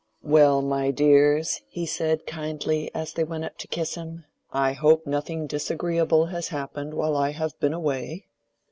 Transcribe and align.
"Well, 0.23 0.63
my 0.63 0.89
dears," 0.89 1.61
he 1.67 1.85
said, 1.85 2.25
kindly, 2.25 2.89
as 2.95 3.13
they 3.13 3.23
went 3.23 3.43
up 3.45 3.59
to 3.59 3.67
kiss 3.67 3.93
him, 3.93 4.25
"I 4.51 4.73
hope 4.73 5.05
nothing 5.05 5.45
disagreeable 5.45 6.25
has 6.31 6.47
happened 6.47 6.95
while 6.95 7.15
I 7.15 7.29
have 7.33 7.59
been 7.59 7.73
away." 7.75 8.25